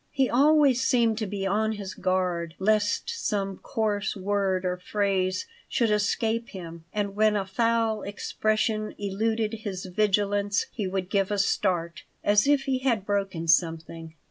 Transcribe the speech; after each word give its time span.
He 0.09 0.31
always 0.31 0.81
seemed 0.81 1.19
to 1.19 1.27
be 1.27 1.45
on 1.45 1.73
his 1.73 1.93
guard 1.93 2.55
lest 2.57 3.07
some 3.11 3.57
coarse 3.57 4.15
word 4.15 4.65
or 4.65 4.77
phrase 4.77 5.45
should 5.69 5.91
escape 5.91 6.49
him, 6.49 6.85
and 6.91 7.15
when 7.15 7.35
a 7.35 7.45
foul 7.45 8.01
expression 8.01 8.95
eluded 8.97 9.53
his 9.61 9.85
vigilance 9.85 10.65
he 10.71 10.87
would 10.87 11.07
give 11.11 11.29
a 11.29 11.37
start, 11.37 12.01
as 12.23 12.47
if 12.47 12.61
he 12.63 12.79
had 12.79 13.05
broken 13.05 13.47
something. 13.47 14.15